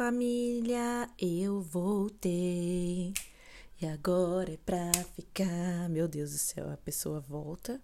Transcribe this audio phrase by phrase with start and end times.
[0.00, 3.12] família, eu voltei.
[3.82, 5.90] E agora é pra ficar.
[5.90, 7.78] Meu Deus do céu, a pessoa volta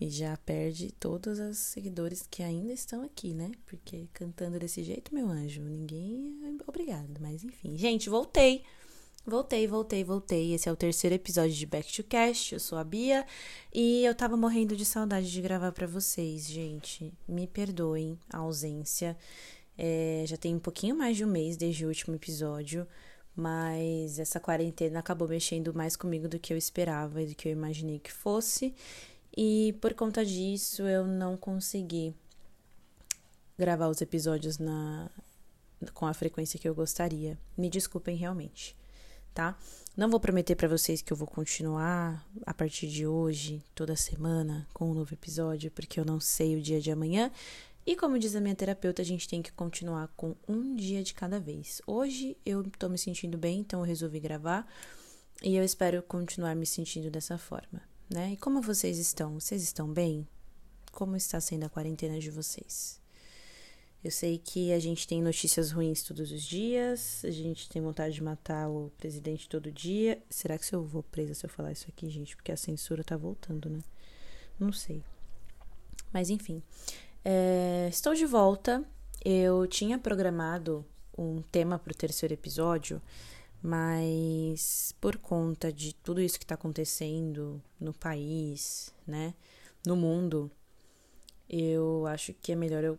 [0.00, 3.52] e já perde todos os seguidores que ainda estão aqui, né?
[3.66, 7.20] Porque cantando desse jeito, meu anjo, ninguém é obrigado.
[7.20, 8.62] Mas enfim, gente, voltei.
[9.26, 10.54] Voltei, voltei, voltei.
[10.54, 12.54] Esse é o terceiro episódio de Back to Cast.
[12.54, 13.26] Eu sou a Bia
[13.70, 17.12] e eu tava morrendo de saudade de gravar para vocês, gente.
[17.28, 19.14] Me perdoem a ausência.
[19.76, 22.86] É, já tem um pouquinho mais de um mês desde o último episódio,
[23.34, 27.52] mas essa quarentena acabou mexendo mais comigo do que eu esperava e do que eu
[27.52, 28.74] imaginei que fosse.
[29.36, 32.14] E por conta disso eu não consegui
[33.58, 35.10] gravar os episódios na
[35.92, 37.38] com a frequência que eu gostaria.
[37.58, 38.74] Me desculpem realmente
[39.34, 39.58] tá?
[39.96, 44.66] Não vou prometer para vocês que eu vou continuar a partir de hoje, toda semana,
[44.72, 47.30] com um novo episódio, porque eu não sei o dia de amanhã.
[47.86, 51.12] E como diz a minha terapeuta, a gente tem que continuar com um dia de
[51.12, 51.82] cada vez.
[51.86, 54.66] Hoje eu tô me sentindo bem, então eu resolvi gravar
[55.42, 58.32] e eu espero continuar me sentindo dessa forma, né?
[58.32, 59.38] E como vocês estão?
[59.38, 60.26] Vocês estão bem?
[60.92, 62.98] Como está sendo a quarentena de vocês?
[64.02, 68.14] Eu sei que a gente tem notícias ruins todos os dias, a gente tem vontade
[68.14, 70.22] de matar o presidente todo dia.
[70.30, 72.34] Será que se eu vou presa se eu falar isso aqui, gente?
[72.34, 73.80] Porque a censura tá voltando, né?
[74.58, 75.02] Não sei.
[76.12, 76.62] Mas enfim.
[77.24, 78.84] É, estou de volta.
[79.24, 80.84] Eu tinha programado
[81.16, 83.00] um tema para o terceiro episódio,
[83.62, 89.32] mas por conta de tudo isso que está acontecendo no país, né?
[89.86, 90.50] No mundo,
[91.48, 92.98] eu acho que é melhor eu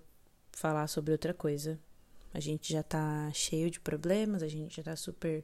[0.52, 1.80] falar sobre outra coisa.
[2.34, 5.44] A gente já tá cheio de problemas, a gente já tá super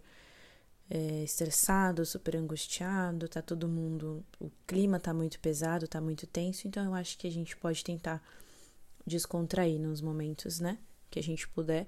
[0.89, 4.25] é, estressado, super angustiado, tá todo mundo.
[4.39, 7.83] O clima tá muito pesado, tá muito tenso, então eu acho que a gente pode
[7.83, 8.21] tentar
[9.05, 10.77] descontrair nos momentos, né?
[11.09, 11.87] Que a gente puder.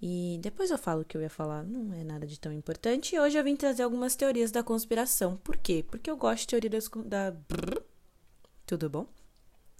[0.00, 3.14] E depois eu falo o que eu ia falar, não é nada de tão importante.
[3.14, 5.36] E hoje eu vim trazer algumas teorias da conspiração.
[5.38, 5.84] Por quê?
[5.88, 7.34] Porque eu gosto de teoria das, da.
[8.64, 9.06] Tudo bom?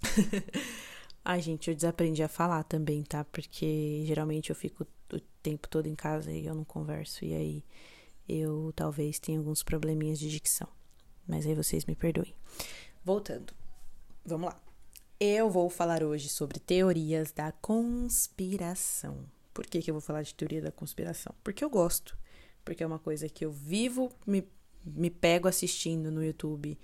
[1.24, 3.24] Ai, gente, eu desaprendi a falar também, tá?
[3.24, 7.24] Porque geralmente eu fico o tempo todo em casa e eu não converso.
[7.24, 7.64] E aí
[8.28, 10.68] eu talvez tenha alguns probleminhas de dicção.
[11.26, 12.34] Mas aí vocês me perdoem.
[13.04, 13.52] Voltando.
[14.24, 14.67] Vamos lá.
[15.20, 19.18] Eu vou falar hoje sobre teorias da conspiração.
[19.52, 21.34] Por que, que eu vou falar de teoria da conspiração?
[21.42, 22.16] Porque eu gosto.
[22.64, 24.46] Porque é uma coisa que eu vivo, me,
[24.86, 26.78] me pego assistindo no YouTube,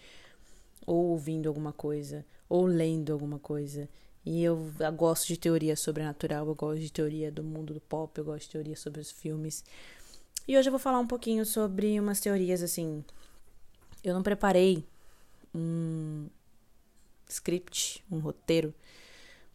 [0.84, 3.88] ou ouvindo alguma coisa, ou lendo alguma coisa.
[4.26, 8.18] E eu, eu gosto de teoria sobrenatural, eu gosto de teoria do mundo do pop,
[8.18, 9.62] eu gosto de teoria sobre os filmes.
[10.48, 13.04] E hoje eu vou falar um pouquinho sobre umas teorias assim.
[14.02, 14.84] Eu não preparei
[15.54, 16.26] um
[17.34, 18.74] script, um roteiro,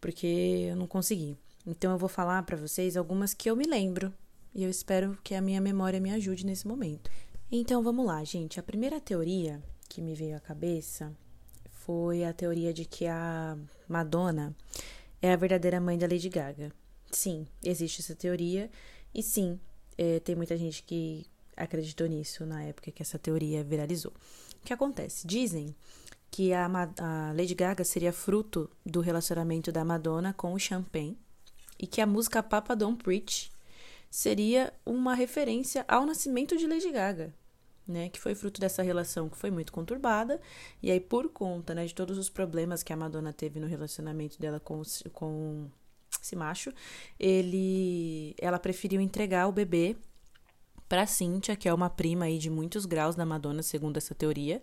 [0.00, 1.36] porque eu não consegui.
[1.66, 4.12] Então eu vou falar para vocês algumas que eu me lembro
[4.54, 7.10] e eu espero que a minha memória me ajude nesse momento.
[7.50, 8.58] Então vamos lá, gente.
[8.58, 11.12] A primeira teoria que me veio à cabeça
[11.70, 13.56] foi a teoria de que a
[13.88, 14.54] Madonna
[15.20, 16.72] é a verdadeira mãe da Lady Gaga.
[17.10, 18.70] Sim, existe essa teoria
[19.12, 19.58] e sim,
[19.98, 21.26] é, tem muita gente que
[21.56, 24.12] acreditou nisso na época que essa teoria viralizou.
[24.62, 25.26] O que acontece?
[25.26, 25.74] Dizem
[26.30, 31.18] que a, a Lady Gaga seria fruto do relacionamento da Madonna com o Champagne
[31.78, 33.50] e que a música Papa Don't Preach
[34.10, 37.34] seria uma referência ao nascimento de Lady Gaga
[37.90, 40.40] né, que foi fruto dessa relação que foi muito conturbada,
[40.82, 44.38] e aí por conta, né, de todos os problemas que a Madonna teve no relacionamento
[44.40, 44.80] dela com,
[45.12, 45.68] com
[46.22, 46.72] esse macho,
[47.18, 49.96] ele, ela preferiu entregar o bebê
[50.88, 54.62] para Cíntia, que é uma prima aí de muitos graus da Madonna, segundo essa teoria,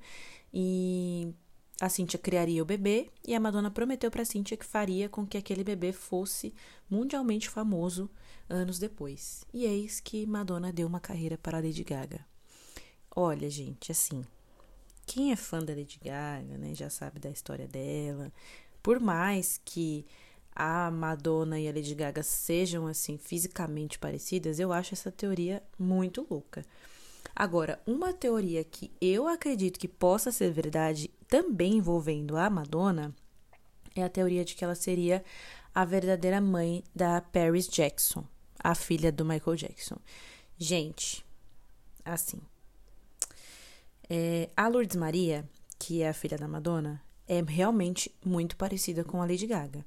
[0.53, 1.33] e
[1.79, 5.37] a Cíntia criaria o bebê e a Madonna prometeu para Cíntia que faria com que
[5.37, 6.53] aquele bebê fosse
[6.89, 8.09] mundialmente famoso
[8.49, 9.45] anos depois.
[9.53, 12.25] E eis que Madonna deu uma carreira para Lady Gaga.
[13.15, 14.23] Olha, gente, assim,
[15.05, 18.31] quem é fã da Lady Gaga, né, já sabe da história dela.
[18.81, 20.05] Por mais que
[20.55, 26.25] a Madonna e a Lady Gaga sejam assim fisicamente parecidas, eu acho essa teoria muito
[26.27, 26.65] louca.
[27.35, 33.13] Agora, uma teoria que eu acredito que possa ser verdade, também envolvendo a Madonna,
[33.95, 35.23] é a teoria de que ela seria
[35.73, 38.25] a verdadeira mãe da Paris Jackson,
[38.59, 39.97] a filha do Michael Jackson.
[40.57, 41.25] Gente,
[42.03, 42.39] assim,
[44.09, 45.47] é, a Lourdes Maria,
[45.77, 49.85] que é a filha da Madonna, é realmente muito parecida com a Lady Gaga.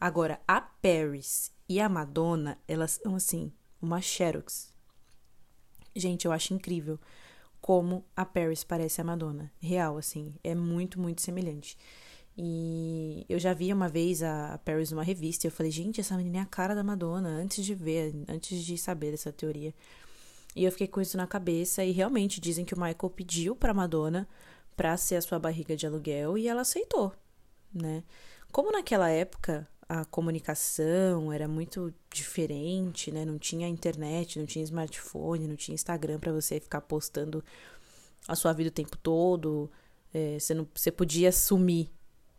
[0.00, 4.72] Agora, a Paris e a Madonna, elas são assim, uma Xerox.
[5.94, 6.98] Gente, eu acho incrível
[7.66, 9.50] como a Paris parece a Madonna.
[9.58, 11.76] Real, assim, é muito, muito semelhante.
[12.38, 16.16] E eu já vi uma vez a Paris numa revista e eu falei, gente, essa
[16.16, 19.74] menina é a cara da Madonna, antes de ver, antes de saber dessa teoria.
[20.54, 23.74] E eu fiquei com isso na cabeça e realmente dizem que o Michael pediu pra
[23.74, 24.28] Madonna
[24.76, 27.12] pra ser a sua barriga de aluguel e ela aceitou,
[27.74, 28.04] né?
[28.52, 33.24] Como naquela época a comunicação era muito diferente, né?
[33.24, 37.44] Não tinha internet, não tinha smartphone, não tinha Instagram para você ficar postando
[38.26, 39.70] a sua vida o tempo todo.
[40.12, 41.90] É, você, não, você podia sumir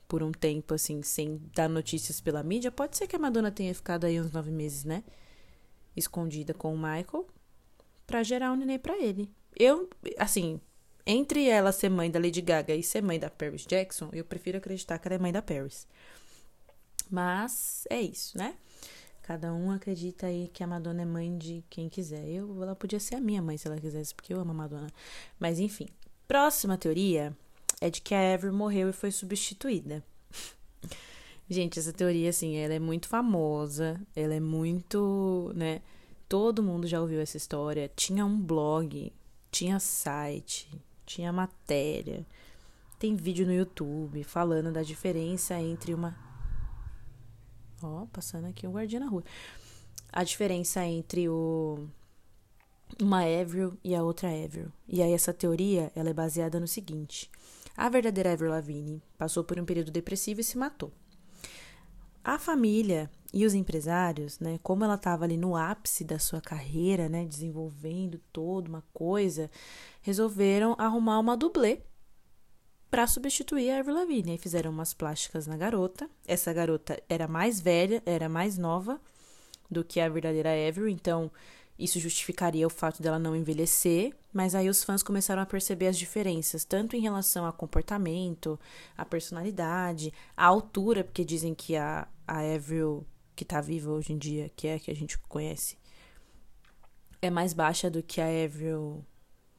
[0.07, 3.75] por um tempo, assim, sem dar notícias pela mídia, pode ser que a Madonna tenha
[3.75, 5.03] ficado aí uns nove meses, né?
[5.95, 7.27] Escondida com o Michael
[8.05, 9.29] pra gerar um neném pra ele.
[9.55, 10.61] Eu, assim,
[11.05, 14.57] entre ela ser mãe da Lady Gaga e ser mãe da Paris Jackson, eu prefiro
[14.57, 15.87] acreditar que ela é mãe da Paris.
[17.09, 18.55] Mas é isso, né?
[19.23, 22.27] Cada um acredita aí que a Madonna é mãe de quem quiser.
[22.29, 24.89] Eu, ela podia ser a minha mãe se ela quisesse, porque eu amo a Madonna.
[25.39, 25.87] Mas enfim.
[26.27, 27.35] Próxima teoria
[27.79, 30.03] é de que a Avril morreu e foi substituída.
[31.49, 35.81] Gente, essa teoria, assim, ela é muito famosa, ela é muito, né?
[36.27, 37.89] Todo mundo já ouviu essa história.
[37.95, 39.13] Tinha um blog,
[39.51, 40.69] tinha site,
[41.05, 42.25] tinha matéria,
[42.99, 46.26] tem vídeo no YouTube falando da diferença entre uma.
[47.81, 49.23] Ó, passando aqui um guardinha na rua.
[50.11, 51.87] A diferença entre o
[53.01, 54.71] uma Avril e a outra Avril.
[54.87, 57.29] E aí essa teoria, ela é baseada no seguinte:
[57.75, 60.91] a verdadeira Avril Lavigne passou por um período depressivo e se matou.
[62.23, 67.07] A família e os empresários, né, como ela estava ali no ápice da sua carreira,
[67.07, 69.49] né, desenvolvendo toda uma coisa,
[70.01, 71.81] resolveram arrumar uma dublê
[72.89, 74.37] para substituir a Avril Lavigne.
[74.37, 76.09] Fizeram umas plásticas na garota.
[76.25, 78.99] Essa garota era mais velha, era mais nova
[79.69, 81.29] do que a verdadeira Avril, então
[81.77, 85.97] isso justificaria o fato dela não envelhecer, mas aí os fãs começaram a perceber as
[85.97, 88.59] diferenças, tanto em relação a comportamento,
[88.97, 93.05] a personalidade, a altura, porque dizem que a, a Avril,
[93.35, 95.77] que tá viva hoje em dia, que é a que a gente conhece,
[97.21, 99.05] é mais baixa do que a Avril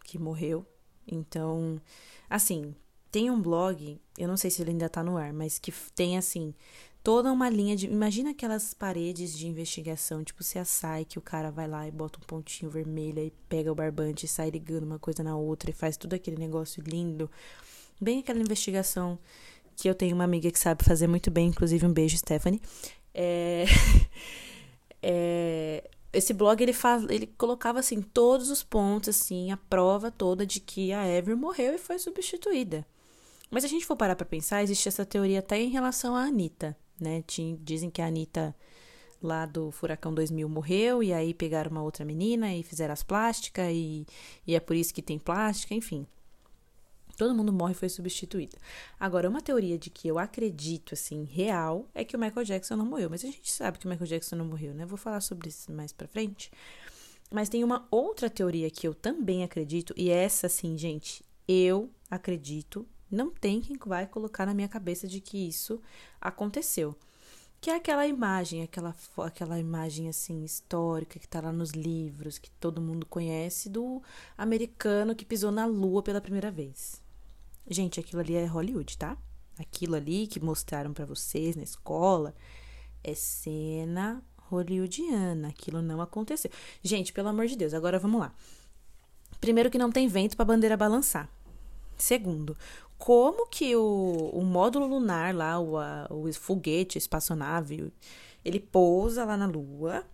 [0.04, 0.66] que morreu.
[1.06, 1.80] Então,
[2.28, 2.74] assim,
[3.10, 6.18] tem um blog, eu não sei se ele ainda tá no ar, mas que tem
[6.18, 6.54] assim
[7.02, 7.86] toda uma linha de.
[7.86, 12.26] Imagina aquelas paredes de investigação, tipo CSI, que o cara vai lá e bota um
[12.26, 15.96] pontinho vermelho e pega o barbante e sai ligando uma coisa na outra e faz
[15.96, 17.30] tudo aquele negócio lindo.
[18.00, 19.18] Bem aquela investigação
[19.74, 22.60] que eu tenho uma amiga que sabe fazer muito bem, inclusive um beijo, Stephanie.
[23.14, 23.64] É...
[25.02, 25.90] é...
[26.12, 30.58] Esse blog ele faz, ele colocava assim todos os pontos assim, a prova toda de
[30.58, 32.86] que a Ever morreu e foi substituída.
[33.50, 36.22] Mas se a gente for parar para pensar, existe essa teoria até em relação à
[36.22, 37.22] Anitta né?
[37.60, 38.54] Dizem que a Anitta
[39.22, 43.68] lá do Furacão 2000 morreu e aí pegaram uma outra menina e fizeram as plásticas
[43.72, 44.06] e,
[44.46, 46.06] e é por isso que tem plástica, enfim.
[47.16, 48.56] Todo mundo morre e foi substituído.
[48.98, 52.86] Agora, uma teoria de que eu acredito, assim, real, é que o Michael Jackson não
[52.86, 53.10] morreu.
[53.10, 54.86] Mas a gente sabe que o Michael Jackson não morreu, né?
[54.86, 56.48] Vou falar sobre isso mais pra frente.
[57.28, 62.86] Mas tem uma outra teoria que eu também acredito, e essa, assim, gente, eu acredito
[63.10, 65.80] não tem quem vai colocar na minha cabeça de que isso
[66.20, 66.94] aconteceu.
[67.60, 72.50] Que é aquela imagem, aquela, aquela imagem assim histórica que tá lá nos livros, que
[72.52, 74.00] todo mundo conhece, do
[74.36, 77.02] americano que pisou na lua pela primeira vez.
[77.68, 79.16] Gente, aquilo ali é Hollywood, tá?
[79.58, 82.32] Aquilo ali que mostraram para vocês na escola
[83.02, 85.48] é cena hollywoodiana.
[85.48, 86.50] Aquilo não aconteceu.
[86.82, 88.32] Gente, pelo amor de Deus, agora vamos lá.
[89.40, 91.28] Primeiro que não tem vento para bandeira balançar.
[91.96, 92.56] Segundo,
[92.98, 97.92] como que o, o módulo lunar lá, o, a, o foguete, a espaçonave,
[98.44, 100.04] ele pousa lá na Lua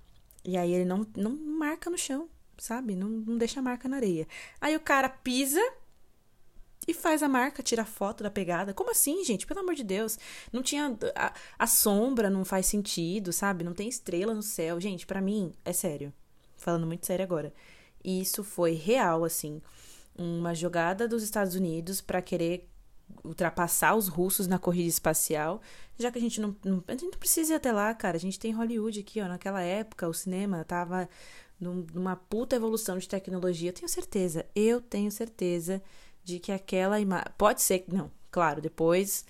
[0.44, 2.94] e aí ele não, não marca no chão, sabe?
[2.94, 4.28] Não, não deixa marca na areia.
[4.60, 5.60] Aí o cara pisa
[6.86, 8.74] e faz a marca, tira a foto da pegada.
[8.74, 9.46] Como assim, gente?
[9.46, 10.18] Pelo amor de Deus.
[10.52, 10.96] Não tinha.
[11.16, 13.64] A, a sombra não faz sentido, sabe?
[13.64, 14.78] Não tem estrela no céu.
[14.78, 16.12] Gente, para mim, é sério.
[16.58, 17.52] Falando muito sério agora.
[18.04, 19.62] Isso foi real, assim.
[20.14, 22.68] Uma jogada dos Estados Unidos para querer
[23.25, 25.61] ultrapassar os russos na corrida espacial,
[25.99, 28.16] já que a gente não, não, a gente não precisa ir até lá, cara.
[28.16, 29.28] A gente tem Hollywood aqui, ó.
[29.28, 31.08] Naquela época, o cinema tava
[31.61, 33.70] numa puta evolução de tecnologia.
[33.70, 35.82] Eu tenho certeza, eu tenho certeza
[36.23, 37.26] de que aquela imagem.
[37.38, 37.94] Pode ser que.
[37.94, 39.25] Não, claro, depois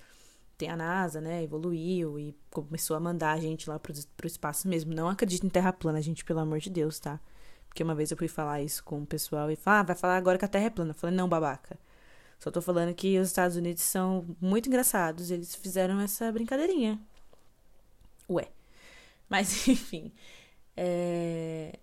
[0.57, 1.43] tem a NASA, né?
[1.43, 4.93] Evoluiu e começou a mandar a gente lá pro, pro espaço mesmo.
[4.93, 7.19] Não acredito em terra plana, gente, pelo amor de Deus, tá?
[7.67, 10.15] Porque uma vez eu fui falar isso com o pessoal e falou, ah, vai falar
[10.17, 10.91] agora que a terra é plana.
[10.91, 11.77] Eu falei, não, babaca.
[12.39, 15.31] Só tô falando que os Estados Unidos são muito engraçados.
[15.31, 16.99] Eles fizeram essa brincadeirinha.
[18.29, 18.47] Ué.
[19.29, 20.11] Mas, enfim.
[20.77, 21.79] É...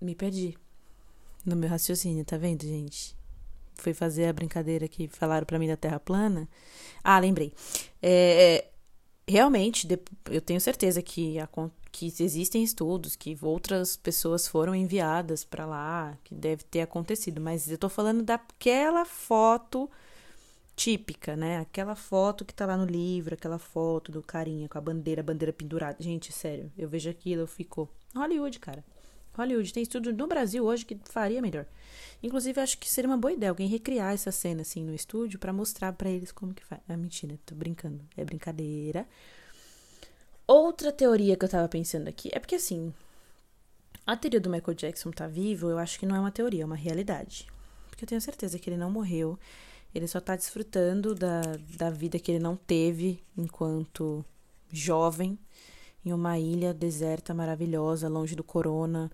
[0.00, 0.56] Me perdi
[1.44, 3.18] no meu raciocínio, tá vendo, gente?
[3.78, 6.48] fui fazer a brincadeira que falaram para mim da Terra plana.
[7.02, 7.52] Ah, lembrei.
[8.02, 8.66] É,
[9.26, 9.88] realmente,
[10.30, 11.38] eu tenho certeza que,
[11.90, 17.70] que existem estudos, que outras pessoas foram enviadas para lá, que deve ter acontecido, mas
[17.70, 19.90] eu tô falando daquela foto
[20.76, 21.58] típica, né?
[21.58, 25.24] Aquela foto que tá lá no livro, aquela foto do carinha com a bandeira, a
[25.24, 25.96] bandeira pendurada.
[25.98, 27.88] Gente, sério, eu vejo aquilo, eu fico.
[28.14, 28.84] Hollywood, cara.
[29.36, 31.66] Hollywood tem estudo no Brasil hoje que faria melhor.
[32.22, 35.52] Inclusive, acho que seria uma boa ideia alguém recriar essa cena assim no estúdio para
[35.52, 36.80] mostrar para eles como que faz.
[36.88, 38.00] Ah, mentira, tô brincando.
[38.16, 39.06] É brincadeira.
[40.48, 42.94] Outra teoria que eu tava pensando aqui é porque assim,
[44.06, 46.64] a teoria do Michael Jackson tá vivo, eu acho que não é uma teoria, é
[46.64, 47.46] uma realidade.
[47.90, 49.38] Porque eu tenho certeza que ele não morreu.
[49.94, 51.42] Ele só tá desfrutando da,
[51.76, 54.24] da vida que ele não teve enquanto
[54.72, 55.38] jovem
[56.02, 59.10] em uma ilha deserta maravilhosa, longe do corona,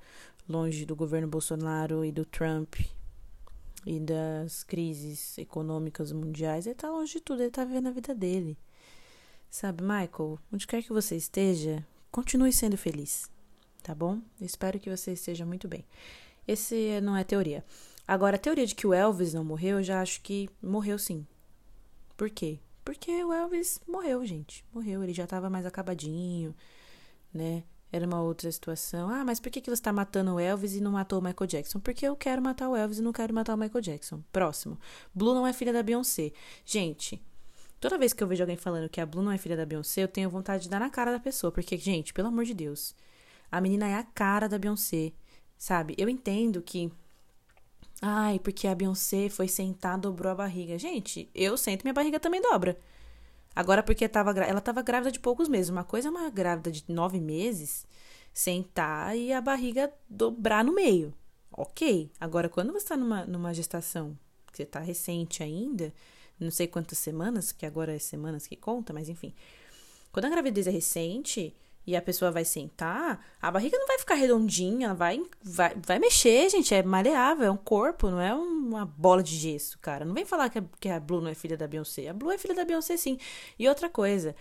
[0.49, 2.77] longe do governo Bolsonaro e do Trump
[3.85, 6.65] e das crises econômicas mundiais.
[6.65, 8.57] Ele tá longe de tudo, ele tá vivendo a vida dele.
[9.55, 13.31] Sabe, Michael, onde quer que você esteja, continue sendo feliz,
[13.85, 14.21] tá bom?
[14.41, 15.85] espero que você esteja muito bem.
[16.45, 17.65] Esse não é teoria.
[18.05, 21.25] Agora, a teoria de que o Elvis não morreu, eu já acho que morreu sim.
[22.17, 22.59] Por quê?
[22.85, 24.65] Porque o Elvis morreu, gente.
[24.73, 26.53] Morreu, ele já tava mais acabadinho,
[27.33, 27.63] né?
[27.93, 29.09] Era uma outra situação.
[29.09, 31.47] Ah, mas por que, que você está matando o Elvis e não matou o Michael
[31.47, 31.79] Jackson?
[31.79, 34.21] Porque eu quero matar o Elvis e não quero matar o Michael Jackson.
[34.33, 34.77] Próximo.
[35.15, 36.33] Blue não é filha da Beyoncé.
[36.65, 37.23] Gente,
[37.85, 40.03] toda vez que eu vejo alguém falando que a Blue não é filha da Beyoncé,
[40.03, 41.53] eu tenho vontade de dar na cara da pessoa.
[41.53, 42.95] Porque, gente, pelo amor de Deus,
[43.53, 45.13] a menina é a cara da Beyoncé.
[45.59, 45.95] Sabe?
[45.99, 46.91] Eu entendo que.
[48.01, 50.79] Ai, porque a Beyoncé foi sentar, dobrou a barriga.
[50.79, 52.79] Gente, eu sento, minha barriga também dobra.
[53.55, 55.69] Agora, porque tava, ela estava grávida de poucos meses.
[55.69, 57.87] Uma coisa é uma grávida de nove meses
[58.33, 61.13] sentar e a barriga dobrar no meio.
[61.53, 62.11] Ok.
[62.19, 64.19] Agora, quando você está numa, numa gestação,
[64.51, 65.93] que você está recente ainda,
[66.39, 69.35] não sei quantas semanas, que agora é semanas que conta, mas enfim.
[70.13, 71.55] Quando a gravidez é recente,
[71.87, 76.49] e a pessoa vai sentar, a barriga não vai ficar redondinha, vai, vai, vai mexer,
[76.49, 76.75] gente.
[76.75, 80.05] É maleável, é um corpo, não é uma bola de gesso, cara.
[80.05, 82.09] Não vem falar que a, que a Blue não é filha da Beyoncé.
[82.09, 83.19] A Blue é filha da Beyoncé, sim.
[83.59, 84.35] E outra coisa,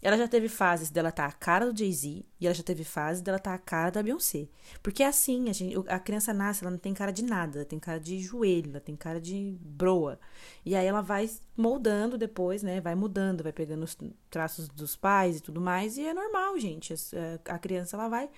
[0.00, 2.84] ela já teve fases dela estar tá a cara do Jay-Z e ela já teve
[2.84, 4.48] fases dela estar tá a cara da Beyoncé.
[4.82, 7.64] Porque é assim, a, gente, a criança nasce, ela não tem cara de nada, ela
[7.64, 10.20] tem cara de joelho, ela tem cara de broa.
[10.64, 12.80] E aí ela vai moldando depois, né?
[12.80, 13.96] Vai mudando, vai pegando os
[14.30, 15.98] traços dos pais e tudo mais.
[15.98, 16.94] E é normal, gente.
[16.94, 18.30] A, a criança, ela vai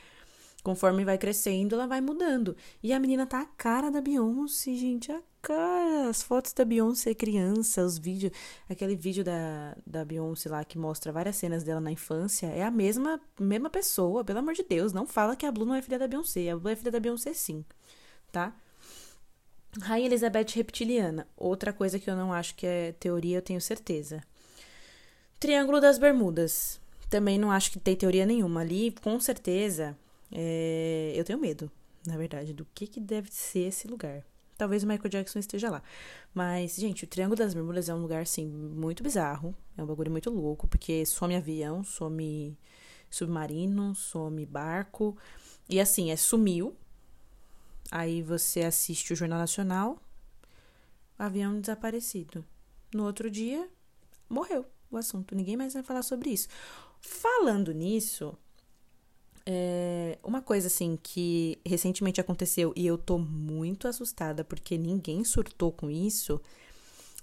[0.63, 2.57] conforme vai crescendo, ela vai mudando.
[2.83, 6.09] E a menina tá a cara da Beyoncé, gente, a cara.
[6.09, 8.33] As fotos da Beyoncé criança, os vídeos,
[8.69, 12.71] aquele vídeo da, da Beyoncé lá que mostra várias cenas dela na infância, é a
[12.71, 15.99] mesma mesma pessoa, pelo amor de Deus, não fala que a Blue não é filha
[15.99, 17.65] da Beyoncé, a Blue é filha da Beyoncé sim,
[18.33, 18.55] tá?
[19.81, 24.21] Rainha Elizabeth reptiliana, outra coisa que eu não acho que é teoria, eu tenho certeza.
[25.39, 29.97] Triângulo das Bermudas, também não acho que tem teoria nenhuma ali, com certeza
[30.33, 31.71] é, eu tenho medo,
[32.07, 34.25] na verdade, do que, que deve ser esse lugar.
[34.57, 35.83] Talvez o Michael Jackson esteja lá.
[36.35, 39.55] Mas, gente, o Triângulo das Bermudas é um lugar, assim, muito bizarro.
[39.77, 42.57] É um bagulho muito louco, porque some avião, some
[43.09, 45.17] submarino, some barco.
[45.69, 46.77] E, assim, é sumiu.
[47.91, 50.01] Aí você assiste o Jornal Nacional,
[51.19, 52.45] avião desaparecido.
[52.95, 53.69] No outro dia,
[54.29, 55.35] morreu o assunto.
[55.35, 56.49] Ninguém mais vai falar sobre isso.
[57.01, 58.37] Falando nisso,
[59.47, 65.73] é, uma coisa assim que recentemente aconteceu e eu tô muito assustada porque ninguém surtou
[65.73, 66.41] com isso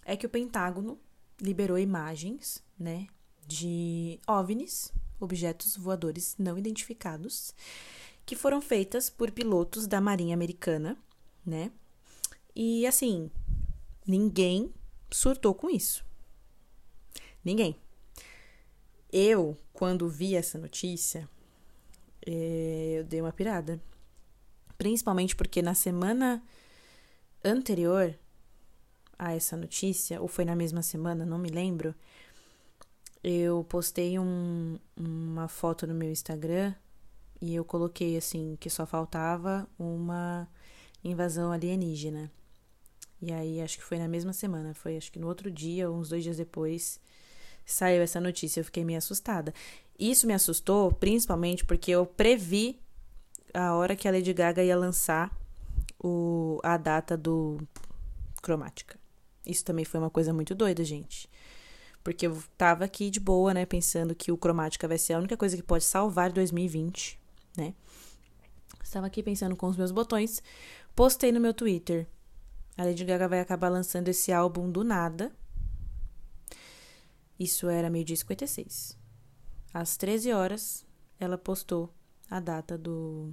[0.06, 0.98] é que o Pentágono
[1.40, 3.08] liberou imagens, né,
[3.46, 7.54] de OVNIs, objetos voadores não identificados,
[8.26, 10.98] que foram feitas por pilotos da Marinha Americana,
[11.46, 11.72] né?
[12.56, 13.32] E assim,
[14.06, 14.74] ninguém
[15.10, 16.06] surtou com isso.
[17.44, 17.76] Ninguém.
[19.12, 21.30] Eu, quando vi essa notícia,
[22.30, 23.82] eu dei uma pirada.
[24.78, 26.44] Principalmente porque na semana
[27.44, 28.14] anterior
[29.18, 31.96] a essa notícia, ou foi na mesma semana, não me lembro,
[33.24, 36.76] eu postei um, uma foto no meu Instagram
[37.42, 40.48] e eu coloquei assim que só faltava uma
[41.04, 42.32] invasão alienígena.
[43.22, 46.10] E aí acho que foi na mesma semana, foi acho que no outro dia, uns
[46.10, 47.00] dois dias depois,
[47.66, 48.60] saiu essa notícia.
[48.60, 49.54] Eu fiquei meio assustada.
[49.98, 52.80] Isso me assustou, principalmente porque eu previ
[53.54, 55.36] a hora que a Lady Gaga ia lançar
[56.00, 57.58] o, a data do
[58.42, 59.00] Cromática.
[59.46, 61.30] Isso também foi uma coisa muito doida, gente.
[62.04, 65.36] Porque eu tava aqui de boa, né, pensando que o Cromática vai ser a única
[65.36, 67.20] coisa que pode salvar 2020,
[67.58, 67.74] né?
[68.84, 70.42] Estava aqui pensando com os meus botões,
[70.96, 72.08] postei no meu Twitter.
[72.78, 75.32] A Lady Gaga vai acabar lançando esse álbum do nada.
[77.40, 78.97] Isso era meio-dia 56.
[79.80, 80.84] Às 13 horas,
[81.20, 81.94] ela postou
[82.32, 83.32] a data do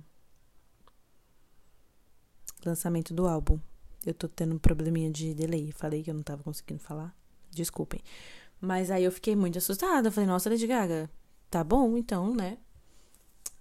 [2.63, 3.59] lançamento do álbum.
[4.05, 5.73] Eu tô tendo um probleminha de delay.
[5.73, 7.17] Falei que eu não tava conseguindo falar.
[7.51, 8.03] Desculpem.
[8.61, 10.11] Mas aí eu fiquei muito assustada.
[10.11, 11.11] Falei, nossa, Lady Gaga,
[11.51, 12.59] tá bom então, né?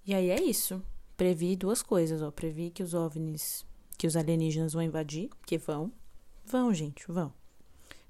[0.05, 0.83] E aí é isso.
[1.15, 2.31] Previ duas coisas, ó.
[2.31, 3.65] Previ que os OVNIs,
[3.97, 5.89] que os alienígenas vão invadir, que vão.
[6.45, 7.33] Vão, gente, vão.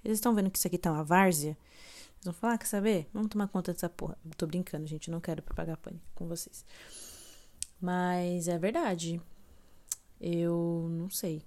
[0.03, 1.56] Eles estão vendo que isso aqui tá uma várzea.
[2.24, 3.10] Eles vão falar, ah, quer saber?
[3.13, 4.18] Vamos tomar conta dessa porra.
[4.38, 5.12] Tô brincando, gente.
[5.12, 6.65] Não quero propagar pânico com vocês.
[7.82, 9.22] Mas é verdade.
[10.22, 11.44] Eu não sei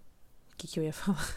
[0.53, 1.35] o que, que eu ia falar.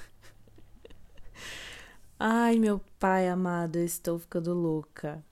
[2.20, 5.24] Ai, meu pai amado, eu estou ficando louca.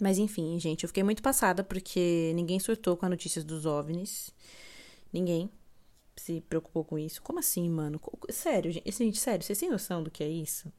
[0.00, 4.32] Mas enfim, gente, eu fiquei muito passada porque ninguém surtou com as notícias dos OVNIs.
[5.12, 5.50] Ninguém
[6.16, 7.20] se preocupou com isso.
[7.20, 8.00] Como assim, mano?
[8.30, 10.72] Sério, gente, gente sério, vocês têm noção do que é isso?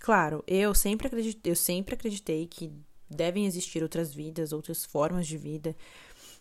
[0.00, 2.72] Claro, eu sempre acreditei, eu sempre acreditei que
[3.10, 5.76] devem existir outras vidas, outras formas de vida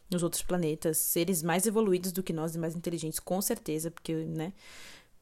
[0.09, 4.13] nos outros planetas, seres mais evoluídos do que nós e mais inteligentes, com certeza, porque,
[4.13, 4.53] né?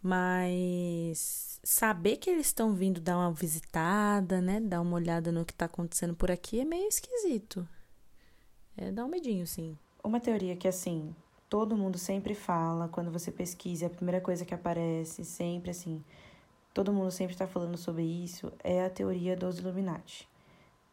[0.02, 4.60] Mas saber que eles estão vindo dar uma visitada, né?
[4.60, 7.68] Dar uma olhada no que está acontecendo por aqui é meio esquisito.
[8.78, 9.76] É dá um medinho, sim.
[10.04, 11.16] Uma teoria que, assim,
[11.50, 16.04] todo mundo sempre fala, quando você pesquisa, é a primeira coisa que aparece, sempre assim,
[16.76, 20.28] todo mundo sempre está falando sobre isso, é a teoria dos Illuminati,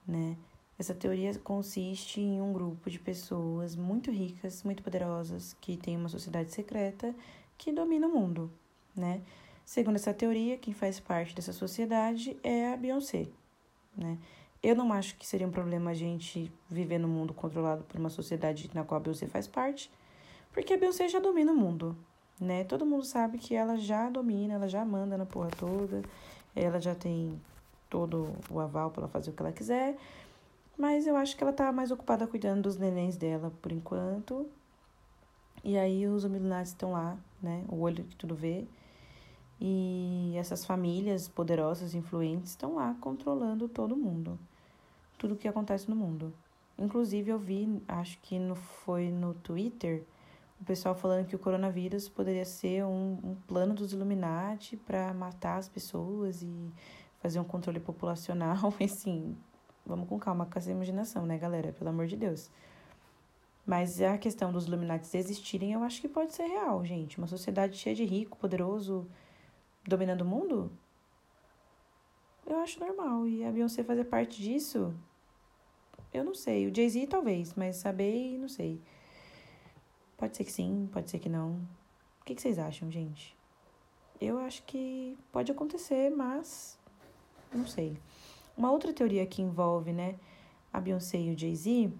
[0.06, 0.36] né?
[0.78, 6.08] Essa teoria consiste em um grupo de pessoas muito ricas, muito poderosas, que tem uma
[6.08, 7.12] sociedade secreta
[7.58, 8.48] que domina o mundo,
[8.94, 9.22] né?
[9.64, 13.26] Segundo essa teoria, quem faz parte dessa sociedade é a Beyoncé,
[13.96, 14.18] né?
[14.62, 18.08] Eu não acho que seria um problema a gente viver no mundo controlado por uma
[18.08, 19.90] sociedade na qual a Beyoncé faz parte,
[20.52, 21.96] porque a Beyoncé já domina o mundo,
[22.42, 22.64] né?
[22.64, 26.02] Todo mundo sabe que ela já domina, ela já manda na porra toda,
[26.54, 27.40] ela já tem
[27.88, 29.96] todo o aval para fazer o que ela quiser.
[30.76, 34.46] Mas eu acho que ela tá mais ocupada cuidando dos nenéns dela por enquanto.
[35.62, 37.64] E aí os Illuminati estão lá, né?
[37.68, 38.66] O olho que tudo vê.
[39.60, 44.38] E essas famílias poderosas, influentes, estão lá controlando todo mundo.
[45.18, 46.32] Tudo que acontece no mundo.
[46.76, 50.02] Inclusive, eu vi, acho que no, foi no Twitter,
[50.62, 55.58] o pessoal falando que o coronavírus poderia ser um, um plano dos Illuminati para matar
[55.58, 56.72] as pessoas e
[57.20, 58.72] fazer um controle populacional.
[58.82, 59.36] Assim,
[59.84, 61.72] Vamos com calma com essa imaginação, né, galera?
[61.72, 62.50] Pelo amor de Deus.
[63.66, 67.18] Mas a questão dos Illuminati existirem, eu acho que pode ser real, gente.
[67.18, 69.06] Uma sociedade cheia de rico, poderoso,
[69.86, 70.70] dominando o mundo?
[72.46, 73.26] Eu acho normal.
[73.26, 74.94] E a Beyoncé fazer parte disso?
[76.12, 76.66] Eu não sei.
[76.66, 78.80] O Jay-Z talvez, mas saber, não sei.
[80.16, 81.60] Pode ser que sim, pode ser que não.
[82.20, 83.36] O que, vocês acham, gente?
[84.20, 86.78] Eu acho que pode acontecer, mas
[87.52, 87.98] não sei.
[88.56, 90.14] Uma outra teoria que envolve, né,
[90.72, 91.92] a Beyoncé e o Jay-Z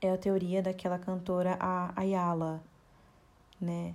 [0.00, 2.62] é a teoria daquela cantora a Ayala,
[3.60, 3.94] né?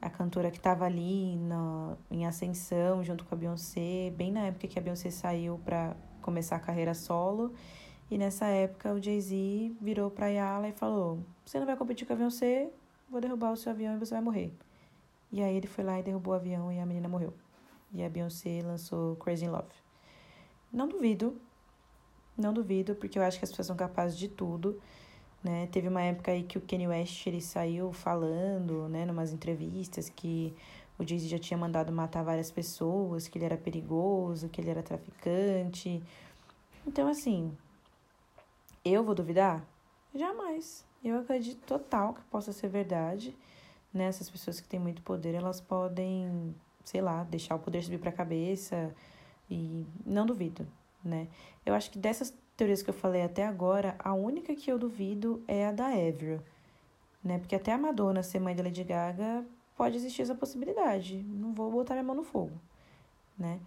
[0.00, 4.68] A cantora que estava ali no, em ascensão junto com a Beyoncé, bem na época
[4.68, 7.52] que a Beyoncé saiu para começar a carreira solo.
[8.10, 12.14] E nessa época o Jay-Z virou para Ayala e falou: "Você não vai competir com
[12.14, 12.70] a Beyoncé,
[13.10, 14.52] vou derrubar o seu avião e você vai morrer".
[15.30, 17.34] E aí ele foi lá e derrubou o avião e a menina morreu.
[17.92, 19.68] E a Beyoncé lançou Crazy in Love.
[20.72, 21.36] Não duvido,
[22.36, 24.80] não duvido, porque eu acho que as pessoas são capazes de tudo,
[25.42, 25.66] né?
[25.72, 30.54] Teve uma época aí que o Kanye West ele saiu falando, né, numas entrevistas que
[30.98, 34.82] o Jay-Z já tinha mandado matar várias pessoas, que ele era perigoso, que ele era
[34.82, 36.02] traficante.
[36.86, 37.56] Então, assim,
[38.84, 39.64] eu vou duvidar?
[40.14, 40.84] Jamais.
[41.04, 43.36] Eu acredito total que possa ser verdade.
[43.92, 44.04] Né?
[44.04, 48.10] Essas pessoas que têm muito poder, elas podem, sei lá, deixar o poder subir para
[48.10, 48.94] a cabeça,
[49.50, 50.66] e não duvido,
[51.02, 51.28] né?
[51.64, 55.42] Eu acho que dessas teorias que eu falei até agora, a única que eu duvido
[55.48, 56.40] é a da Avril,
[57.22, 57.38] né?
[57.38, 59.44] Porque até a Madonna ser mãe da Lady Gaga
[59.76, 61.16] pode existir essa possibilidade.
[61.16, 62.58] Não vou botar minha mão no fogo,
[63.38, 63.58] né?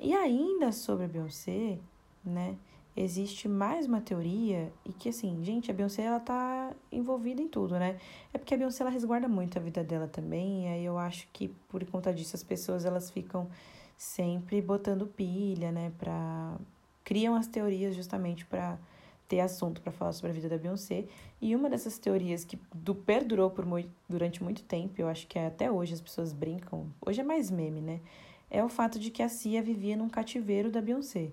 [0.00, 1.78] E ainda sobre a Beyoncé,
[2.24, 2.56] né?
[2.94, 7.78] Existe mais uma teoria e que assim, gente, a Beyoncé ela tá envolvida em tudo,
[7.78, 7.98] né?
[8.34, 11.26] É porque a Beyoncé ela resguarda muito a vida dela também, e aí eu acho
[11.32, 13.48] que por conta disso as pessoas elas ficam
[13.96, 16.56] sempre botando pilha, né, para
[17.04, 18.78] criam as teorias justamente para
[19.26, 21.06] ter assunto para falar sobre a vida da Beyoncé.
[21.40, 25.38] E uma dessas teorias que do, perdurou por muito, durante muito tempo, eu acho que
[25.38, 28.00] até hoje as pessoas brincam, hoje é mais meme, né?
[28.50, 31.32] É o fato de que a Cia vivia num cativeiro da Beyoncé.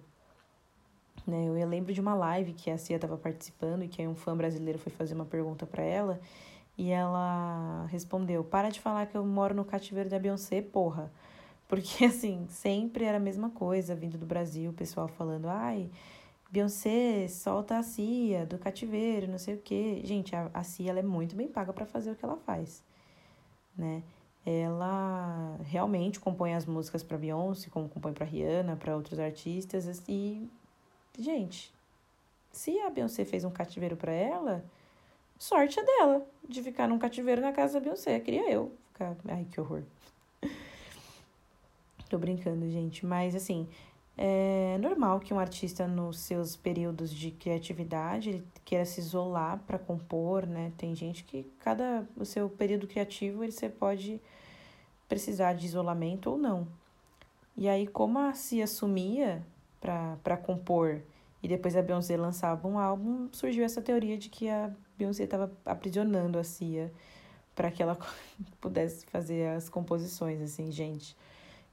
[1.30, 1.46] Né?
[1.46, 4.80] Eu lembro de uma live que a Cia estava participando e que um fã brasileiro
[4.80, 6.20] foi fazer uma pergunta para ela.
[6.78, 11.12] E ela respondeu: Para de falar que eu moro no cativeiro da Beyoncé, porra.
[11.68, 15.90] Porque, assim, sempre era a mesma coisa vindo do Brasil, o pessoal falando: ai,
[16.50, 20.02] Beyoncé solta a Cia do cativeiro, não sei o quê.
[20.04, 22.84] Gente, a, a Cia ela é muito bem paga para fazer o que ela faz,
[23.78, 24.04] né?
[24.46, 30.02] Ela realmente compõe as músicas para Beyoncé, como compõe para Rihanna, para outros artistas.
[30.08, 30.50] E,
[31.18, 31.74] gente,
[32.52, 34.64] se a Beyoncé fez um cativeiro para ela,
[35.38, 38.20] sorte é dela de ficar num cativeiro na casa da Beyoncé.
[38.20, 39.16] Queria eu ficar.
[39.28, 39.84] Ai, que horror.
[42.10, 43.06] Tô brincando, gente.
[43.06, 43.68] Mas, assim,
[44.18, 49.80] é normal que um artista, nos seus períodos de criatividade, ele queira se isolar para
[49.80, 50.74] compor, né?
[50.78, 54.20] Tem gente que, cada o seu período criativo, ele, você pode
[55.08, 56.68] precisar de isolamento ou não.
[57.56, 59.42] E aí, como a Cia sumia
[59.80, 61.02] para compor
[61.42, 65.52] e depois a Beyoncé lançava um álbum, surgiu essa teoria de que a Beyoncé estava
[65.66, 66.92] aprisionando a Cia
[67.56, 67.98] para que ela
[68.60, 71.16] pudesse fazer as composições, assim, gente.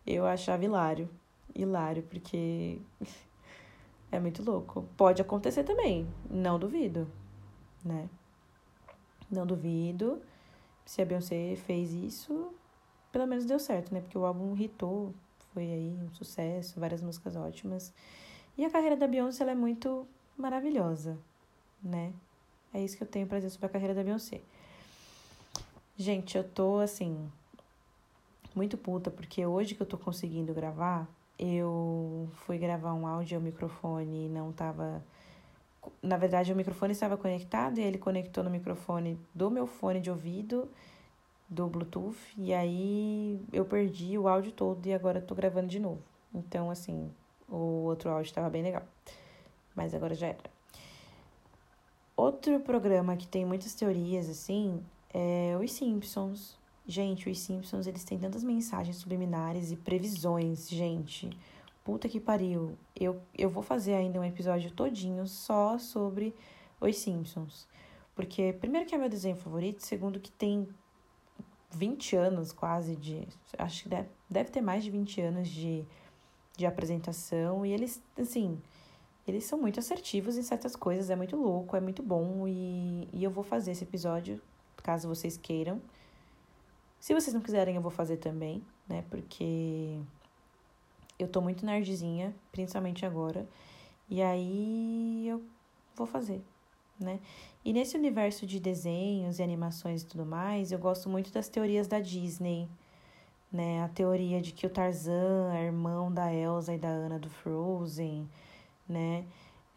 [0.06, 1.08] Eu achava hilário,
[1.54, 2.80] hilário, porque
[4.12, 4.84] é muito louco.
[4.96, 7.08] Pode acontecer também, não duvido,
[7.84, 8.08] né?
[9.28, 10.22] Não duvido.
[10.84, 12.54] Se a Beyoncé fez isso,
[13.10, 14.00] pelo menos deu certo, né?
[14.00, 15.12] Porque o álbum hitou,
[15.56, 17.90] foi aí um sucesso, várias músicas ótimas.
[18.58, 21.16] E a carreira da Beyoncé ela é muito maravilhosa,
[21.82, 22.12] né?
[22.74, 24.42] É isso que eu tenho pra dizer sobre a carreira da Beyoncé.
[25.96, 27.26] Gente, eu tô assim
[28.54, 33.42] muito puta porque hoje que eu tô conseguindo gravar, eu fui gravar um áudio ao
[33.42, 35.02] microfone e não tava
[36.02, 40.10] na verdade o microfone estava conectado e ele conectou no microfone do meu fone de
[40.10, 40.68] ouvido
[41.48, 46.02] do Bluetooth e aí eu perdi o áudio todo e agora tô gravando de novo.
[46.34, 47.10] Então assim,
[47.48, 48.82] o outro áudio estava bem legal.
[49.74, 50.56] Mas agora já era.
[52.16, 54.82] Outro programa que tem muitas teorias, assim,
[55.12, 56.58] é Os Simpsons.
[56.86, 61.28] Gente, Os Simpsons, eles têm tantas mensagens subliminares e previsões, gente.
[61.84, 62.76] Puta que pariu.
[62.98, 66.34] Eu, eu vou fazer ainda um episódio todinho só sobre
[66.80, 67.68] Os Simpsons.
[68.14, 70.66] Porque, primeiro que é meu desenho favorito, segundo que tem
[71.70, 73.26] 20 anos quase de...
[73.58, 75.86] Acho que deve, deve ter mais de 20 anos de
[76.56, 78.60] de apresentação e eles, assim,
[79.28, 83.22] eles são muito assertivos em certas coisas, é muito louco, é muito bom e, e
[83.22, 84.40] eu vou fazer esse episódio
[84.82, 85.82] caso vocês queiram.
[87.00, 89.04] Se vocês não quiserem, eu vou fazer também, né?
[89.10, 89.98] Porque
[91.18, 93.46] eu tô muito nerdzinha, principalmente agora.
[94.08, 95.42] E aí eu
[95.96, 96.40] vou fazer,
[96.98, 97.20] né?
[97.64, 101.86] E nesse universo de desenhos e animações e tudo mais, eu gosto muito das teorias
[101.88, 102.68] da Disney
[103.52, 103.82] né?
[103.82, 108.28] A teoria de que o Tarzan é irmão da Elsa e da Anna do Frozen,
[108.88, 109.24] né?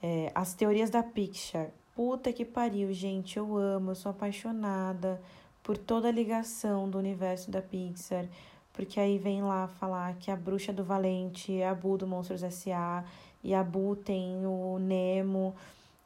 [0.02, 1.70] É, as teorias da Pixar.
[1.96, 5.22] Puta que pariu, gente, eu amo, eu sou apaixonada
[5.62, 8.26] por toda a ligação do universo da Pixar,
[8.74, 12.44] porque aí vem lá falar que a bruxa do Valente é a Boo do Monstros
[12.44, 13.04] S.A.
[13.44, 15.54] e a Boo tem o Nemo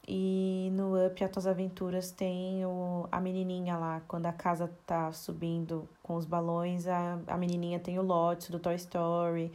[0.08, 5.12] e no Up, As Tuas Aventuras, tem o, a menininha lá, quando a casa tá
[5.13, 9.52] subindo com os balões, a, a menininha tem o Lotus do Toy Story.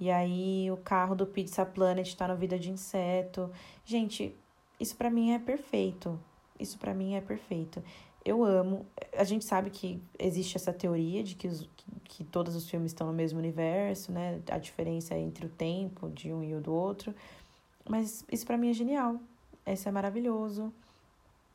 [0.00, 3.50] E aí o carro do Pizza Planet tá no Vida de Inseto.
[3.84, 4.34] Gente,
[4.80, 6.18] isso para mim é perfeito.
[6.58, 7.82] Isso para mim é perfeito.
[8.24, 8.86] Eu amo.
[9.16, 11.68] A gente sabe que existe essa teoria de que, os,
[12.04, 14.40] que todos os filmes estão no mesmo universo, né?
[14.50, 17.14] A diferença é entre o tempo de um e o do outro.
[17.88, 19.20] Mas isso para mim é genial
[19.66, 20.72] isso é maravilhoso.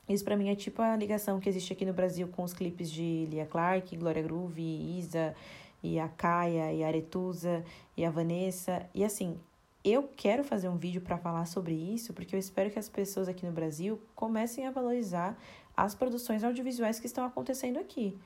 [0.07, 2.89] Isso para mim é tipo a ligação que existe aqui no Brasil com os clipes
[2.89, 4.61] de Lia Clark, Glória Groove,
[4.97, 5.35] Isa,
[5.83, 7.63] e a Kaia, e a Aretusa,
[7.95, 8.85] e a Vanessa.
[8.93, 9.37] E assim,
[9.83, 13.27] eu quero fazer um vídeo para falar sobre isso, porque eu espero que as pessoas
[13.27, 15.37] aqui no Brasil comecem a valorizar
[15.75, 18.17] as produções audiovisuais que estão acontecendo aqui.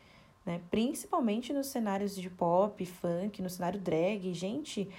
[0.45, 0.61] Né?
[0.69, 4.33] Principalmente nos cenários de pop, funk, no cenário drag.
[4.33, 4.89] Gente,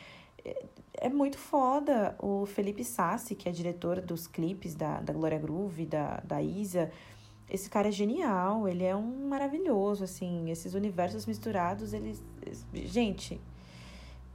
[0.94, 2.14] é muito foda.
[2.18, 6.90] O Felipe Sassi, que é diretor dos clipes da, da Glória Groove, da, da Isa,
[7.50, 12.22] esse cara é genial, ele é um maravilhoso, assim, esses universos misturados, eles...
[12.72, 13.40] Gente,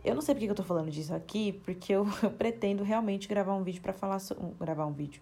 [0.03, 3.55] eu não sei porque eu tô falando disso aqui, porque eu, eu pretendo realmente gravar
[3.55, 4.19] um vídeo para falar...
[4.19, 4.35] So...
[4.59, 5.21] Gravar um vídeo.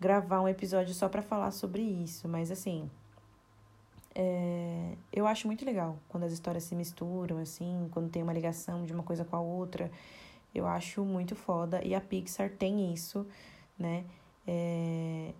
[0.00, 2.90] Gravar um episódio só para falar sobre isso, mas assim...
[4.18, 8.82] É, eu acho muito legal quando as histórias se misturam, assim, quando tem uma ligação
[8.86, 9.90] de uma coisa com a outra.
[10.56, 11.84] Eu acho muito foda.
[11.84, 13.26] E a Pixar tem isso,
[13.78, 14.04] né?
[14.46, 15.32] É,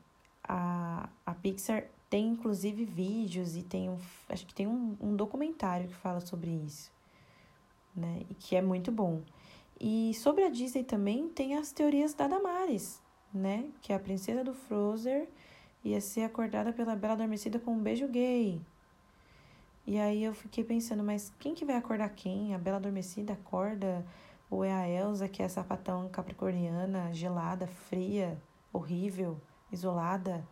[0.44, 3.98] a, a Pixar tem inclusive vídeos e tem um.
[4.28, 6.92] Acho que tem um, um documentário que fala sobre isso.
[7.94, 8.22] Né?
[8.28, 9.22] E que é muito bom.
[9.80, 13.00] E sobre a Disney também tem as teorias da Damares,
[13.32, 13.70] né?
[13.80, 15.26] Que é a princesa do Frozen
[15.84, 18.60] ia ser acordada pela Bela Adormecida com um beijo gay,
[19.86, 22.54] E aí eu fiquei pensando, mas quem que vai acordar quem?
[22.54, 24.04] A Bela Adormecida acorda?
[24.50, 28.40] Ou é a Elsa, que é sapatão capricorniana, gelada, fria,
[28.72, 29.40] horrível,
[29.72, 30.46] isolada?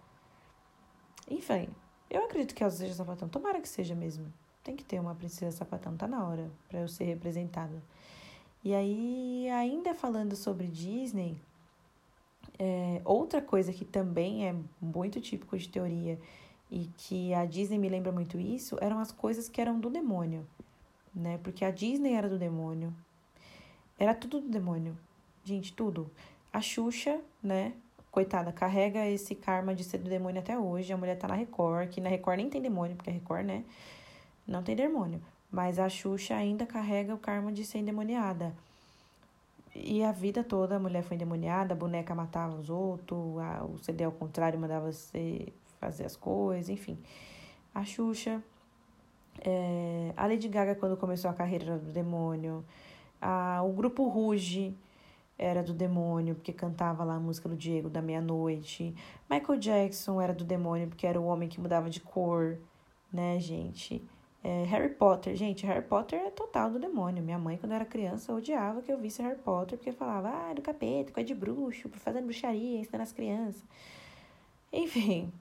[1.31, 1.69] Enfim,
[2.11, 3.29] eu acredito que Elsa seja sapatão.
[3.29, 4.33] Tomara que seja mesmo.
[4.63, 7.83] Tem que ter uma princesa sapatão, tá na hora para eu ser representada.
[8.65, 11.39] E aí, ainda falando sobre Disney,
[12.59, 16.19] é, outra coisa que também é muito típico de teoria
[16.71, 20.47] e que a Disney me lembra muito isso, eram as coisas que eram do demônio,
[21.15, 21.39] né?
[21.43, 22.95] Porque a Disney era do demônio.
[23.99, 24.97] Era tudo do demônio.
[25.45, 26.11] Gente, tudo.
[26.53, 27.73] A Xuxa, né?
[28.11, 30.93] Coitada, carrega esse karma de ser do demônio até hoje.
[30.93, 33.65] A mulher tá na Record, que na Record nem tem demônio, porque a Record, né?
[34.47, 35.21] Não tem demônio.
[35.51, 38.55] Mas a Xuxa ainda carrega o karma de ser endemoniada.
[39.75, 43.79] E a vida toda a mulher foi endemoniada, a boneca matava os outros, a, o
[43.79, 46.97] CD ao contrário mandava você fazer as coisas, enfim.
[47.75, 48.41] A Xuxa,
[49.41, 52.65] é, a Lady Gaga, quando começou a carreira, do demônio.
[53.27, 54.77] A, o grupo Ruge
[55.39, 58.95] era do demônio, porque cantava lá a música do Diego da meia-noite.
[59.31, 62.59] Michael Jackson era do demônio, porque era o homem que mudava de cor,
[63.11, 64.07] né, gente?
[64.43, 67.23] É, Harry Potter, gente, Harry Potter é total do demônio.
[67.23, 70.55] Minha mãe, quando era criança, odiava que eu visse Harry Potter, porque falava, ah, é
[70.55, 73.65] do capeta, coisa de bruxo, fazendo bruxaria, ensinando as crianças.
[74.71, 75.33] Enfim,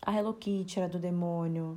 [0.00, 1.76] a Hello Kitty era do demônio.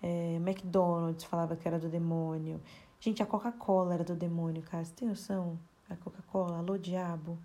[0.00, 2.60] É, McDonald's falava que era do demônio.
[3.00, 4.84] Gente, a Coca-Cola era do demônio, cara.
[4.84, 5.56] Você tem noção?
[5.88, 7.38] A Coca-Cola, alô diabo.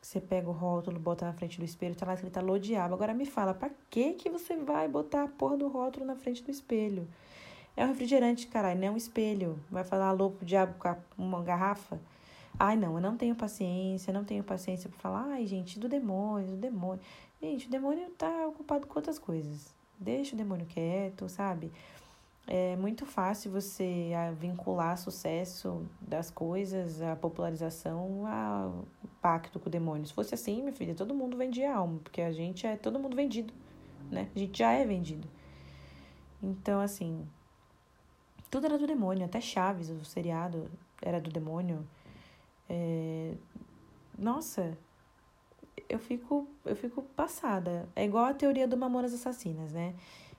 [0.00, 2.92] Você pega o rótulo, bota na frente do espelho, tá lá escrito alô diabo.
[2.92, 6.42] Agora me fala, pra que que você vai botar a porra do rótulo na frente
[6.42, 7.08] do espelho?
[7.74, 9.58] É um refrigerante, caralho, não é um espelho.
[9.70, 11.98] Vai falar alô pro diabo com uma garrafa?
[12.58, 16.50] Ai, não, eu não tenho paciência, não tenho paciência pra falar, ai, gente, do demônio,
[16.50, 17.02] do demônio.
[17.40, 19.74] Gente, o demônio tá ocupado com outras coisas.
[19.98, 21.72] Deixa o demônio quieto, sabe?
[22.46, 28.84] É muito fácil você ah, vincular sucesso das coisas, a popularização ao
[29.20, 30.06] pacto com o demônio.
[30.06, 33.16] Se fosse assim, minha filha, todo mundo vendia alma, porque a gente é todo mundo
[33.16, 33.52] vendido,
[34.10, 34.28] né?
[34.36, 35.26] A gente já é vendido.
[36.42, 37.26] Então, assim,
[38.50, 41.86] tudo era do demônio, até Chaves, o seriado, era do demônio.
[42.68, 43.32] É...
[44.18, 44.76] Nossa,
[45.88, 47.88] eu fico, eu fico passada.
[47.96, 49.94] É igual a teoria do Mamonas Assassinas, né?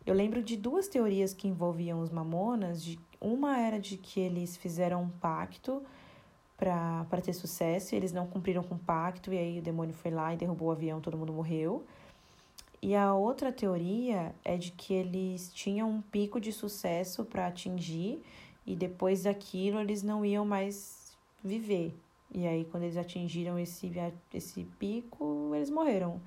[0.05, 2.83] Eu lembro de duas teorias que envolviam os Mamonas.
[2.83, 5.81] De, uma era de que eles fizeram um pacto
[6.57, 10.11] para ter sucesso e eles não cumpriram com o pacto, e aí o demônio foi
[10.11, 11.85] lá e derrubou o avião, todo mundo morreu.
[12.81, 18.21] E a outra teoria é de que eles tinham um pico de sucesso para atingir
[18.65, 21.97] e depois daquilo eles não iam mais viver.
[22.31, 23.91] E aí, quando eles atingiram esse,
[24.33, 26.21] esse pico, eles morreram.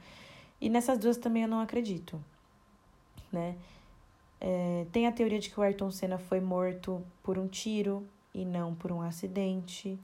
[0.60, 2.20] E nessas duas também eu não acredito,
[3.32, 3.56] né?
[4.40, 8.44] É, tem a teoria de que o Ayrton Senna foi morto por um tiro e
[8.44, 9.98] não por um acidente.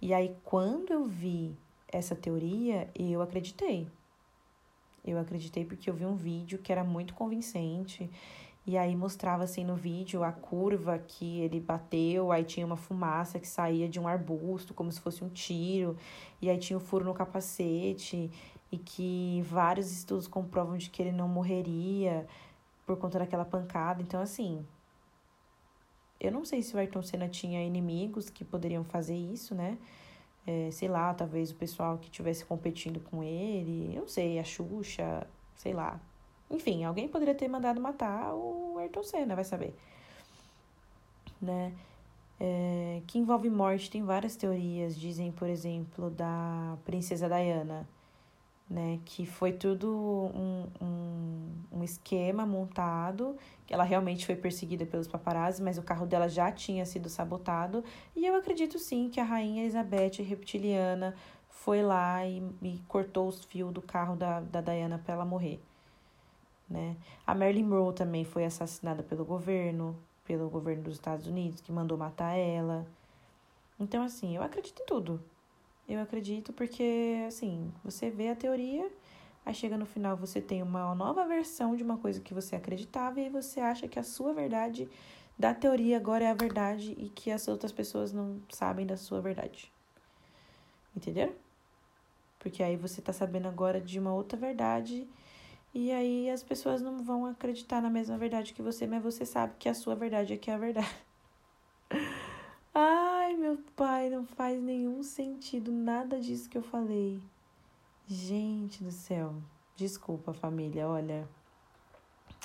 [0.00, 1.54] E aí, quando eu vi
[1.88, 3.88] essa teoria, eu acreditei.
[5.04, 8.08] Eu acreditei porque eu vi um vídeo que era muito convincente
[8.66, 13.40] e aí mostrava assim no vídeo a curva que ele bateu, aí tinha uma fumaça
[13.40, 15.96] que saía de um arbusto, como se fosse um tiro,
[16.40, 18.30] e aí tinha o um furo no capacete,
[18.70, 22.26] e que vários estudos comprovam de que ele não morreria
[22.90, 24.02] por conta daquela pancada.
[24.02, 24.66] Então, assim,
[26.18, 29.78] eu não sei se o Ayrton Senna tinha inimigos que poderiam fazer isso, né?
[30.44, 34.42] É, sei lá, talvez o pessoal que estivesse competindo com ele, eu não sei, a
[34.42, 35.24] Xuxa,
[35.54, 36.00] sei lá,
[36.50, 39.72] enfim, alguém poderia ter mandado matar o Ayrton Senna, vai saber.
[41.40, 41.72] Né?
[42.40, 44.98] É, que envolve morte, tem várias teorias.
[44.98, 47.88] Dizem, por exemplo, da princesa Diana,
[48.70, 49.00] né?
[49.04, 53.36] Que foi tudo um, um, um esquema montado,
[53.68, 57.84] ela realmente foi perseguida pelos paparazzi, mas o carro dela já tinha sido sabotado.
[58.14, 61.14] E eu acredito sim que a rainha Elizabeth reptiliana
[61.48, 65.60] foi lá e, e cortou os fios do carro da, da Diana para ela morrer
[66.70, 66.96] né?
[67.26, 71.98] A Marilyn Monroe também foi assassinada pelo governo, pelo governo dos Estados Unidos, que mandou
[71.98, 72.86] matar ela.
[73.78, 75.20] Então, assim, eu acredito em tudo.
[75.90, 78.88] Eu acredito porque, assim, você vê a teoria,
[79.44, 83.20] aí chega no final você tem uma nova versão de uma coisa que você acreditava
[83.20, 84.88] e você acha que a sua verdade
[85.36, 89.20] da teoria agora é a verdade e que as outras pessoas não sabem da sua
[89.20, 89.72] verdade.
[90.96, 91.34] Entenderam?
[92.38, 95.08] Porque aí você tá sabendo agora de uma outra verdade
[95.74, 99.54] e aí as pessoas não vão acreditar na mesma verdade que você, mas você sabe
[99.58, 101.09] que a sua verdade é que é a verdade.
[103.50, 107.20] Meu pai, não faz nenhum sentido nada disso que eu falei.
[108.06, 109.34] Gente do céu.
[109.74, 111.28] Desculpa, família, olha.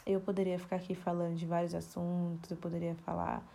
[0.04, 3.46] eu poderia ficar aqui falando de vários assuntos, eu poderia falar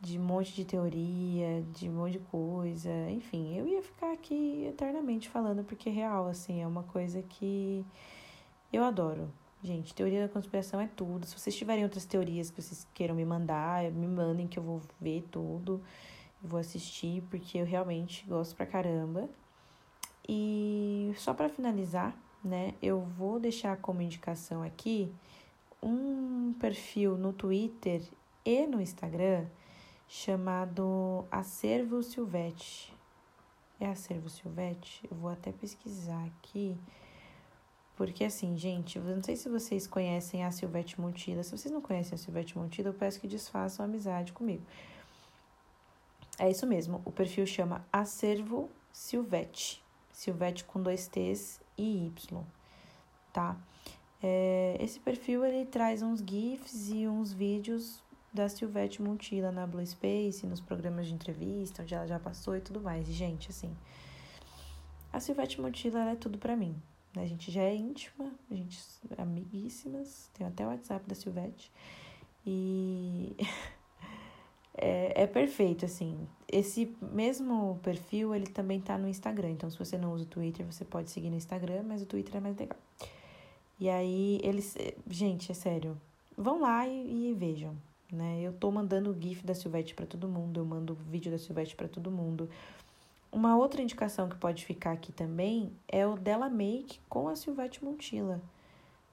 [0.00, 4.64] de um monte de teoria, de um monte de coisa, enfim, eu ia ficar aqui
[4.64, 7.84] eternamente falando, porque é real, assim, é uma coisa que
[8.72, 9.30] eu adoro.
[9.62, 11.26] Gente, teoria da conspiração é tudo.
[11.26, 14.80] Se vocês tiverem outras teorias que vocês queiram me mandar, me mandem que eu vou
[14.98, 15.82] ver tudo,
[16.42, 19.28] vou assistir, porque eu realmente gosto pra caramba.
[20.28, 25.12] E só para finalizar, né, eu vou deixar como indicação aqui
[25.82, 28.02] um perfil no Twitter
[28.44, 29.46] e no Instagram
[30.06, 32.94] chamado Acervo Silvete.
[33.78, 35.06] É Acervo Silvete?
[35.10, 36.76] Eu vou até pesquisar aqui.
[37.96, 41.42] Porque assim, gente, eu não sei se vocês conhecem a Silvete Montila.
[41.42, 44.62] Se vocês não conhecem a Silvete Montila, eu peço que desfaçam amizade comigo.
[46.42, 49.84] É isso mesmo, o perfil chama Acervo Silvete.
[50.10, 52.42] Silvete com dois T's e Y,
[53.30, 53.58] tá?
[54.22, 59.86] É, esse perfil ele traz uns GIFs e uns vídeos da Silvete Montila na Blue
[59.86, 63.06] Space, nos programas de entrevista, onde ela já passou e tudo mais.
[63.06, 63.76] E, gente, assim,
[65.12, 66.74] a Silvete Montila é tudo para mim.
[67.14, 67.24] Né?
[67.24, 68.78] A gente já é íntima, a gente
[69.14, 71.70] é amiguíssimas, tem até o WhatsApp da Silvete.
[72.46, 73.36] E
[74.74, 76.18] é, é perfeito, assim.
[76.50, 79.50] Esse mesmo perfil, ele também tá no Instagram.
[79.50, 82.36] Então, se você não usa o Twitter, você pode seguir no Instagram, mas o Twitter
[82.36, 82.78] é mais legal.
[83.78, 84.76] E aí, eles...
[85.08, 85.96] Gente, é sério.
[86.36, 87.76] Vão lá e, e vejam
[88.12, 88.40] né?
[88.40, 91.38] Eu tô mandando o GIF da Silvete para todo mundo, eu mando o vídeo da
[91.38, 92.48] Silvete para todo mundo.
[93.32, 97.84] Uma outra indicação que pode ficar aqui também é o Della Make com a Silvete
[97.84, 98.40] Montilla.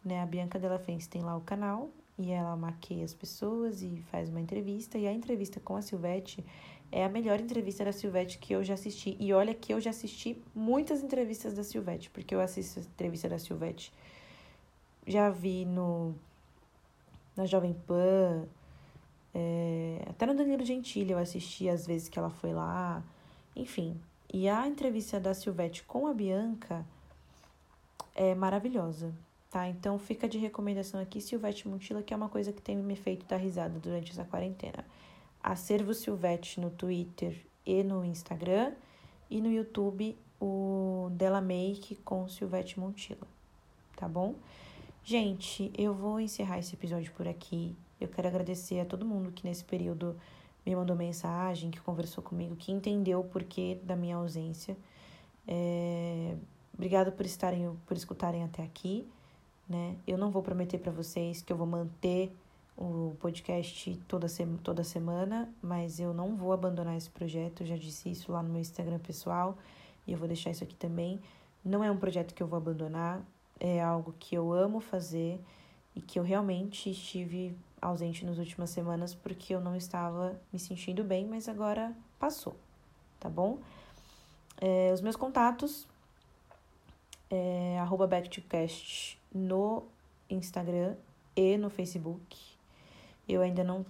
[0.03, 0.21] Né?
[0.21, 4.29] A Bianca Della Fence tem lá o canal e ela maqueia as pessoas e faz
[4.29, 4.97] uma entrevista.
[4.97, 6.43] E a entrevista com a Silvete
[6.91, 9.15] é a melhor entrevista da Silvete que eu já assisti.
[9.19, 13.29] E olha que eu já assisti muitas entrevistas da Silvete, porque eu assisto a entrevista
[13.29, 13.93] da Silvete.
[15.05, 16.15] Já vi no
[17.35, 18.47] na Jovem Pan,
[19.33, 23.03] é, até no Danilo Gentili eu assisti às vezes que ela foi lá.
[23.55, 23.99] Enfim.
[24.33, 26.85] E a entrevista da Silvete com a Bianca
[28.15, 29.13] é maravilhosa,
[29.49, 29.67] tá?
[29.67, 33.25] Então fica de recomendação aqui Silvete Montila, que é uma coisa que tem me feito
[33.25, 34.85] dar risada durante essa quarentena.
[35.41, 38.73] Acervo Silvete no Twitter e no Instagram.
[39.29, 43.27] E no YouTube o Della Make com Silvete Montila,
[43.95, 44.35] tá bom?
[45.03, 47.75] Gente, eu vou encerrar esse episódio por aqui.
[47.99, 50.15] Eu quero agradecer a todo mundo que nesse período
[50.65, 54.77] me mandou mensagem, que conversou comigo, que entendeu o porquê da minha ausência.
[55.47, 56.35] É...
[56.73, 59.07] Obrigada por estarem, por escutarem até aqui,
[59.67, 59.95] né?
[60.07, 62.31] Eu não vou prometer para vocês que eu vou manter
[62.77, 64.45] o podcast toda, se...
[64.63, 67.63] toda semana, mas eu não vou abandonar esse projeto.
[67.63, 69.57] Eu já disse isso lá no meu Instagram pessoal
[70.05, 71.19] e eu vou deixar isso aqui também.
[71.65, 73.21] Não é um projeto que eu vou abandonar,
[73.59, 75.39] é algo que eu amo fazer
[75.95, 81.03] e que eu realmente estive ausente nas últimas semanas porque eu não estava me sentindo
[81.03, 82.55] bem, mas agora passou,
[83.19, 83.57] tá bom?
[84.61, 85.87] É, os meus contatos
[87.29, 89.83] é arroba backtocast no
[90.29, 90.95] Instagram
[91.35, 92.37] e no Facebook.
[93.27, 93.85] Eu ainda não,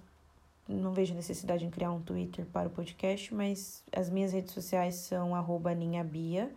[0.68, 4.96] não vejo necessidade em criar um Twitter para o podcast, mas as minhas redes sociais
[4.96, 5.32] são
[5.76, 6.52] ninhabia.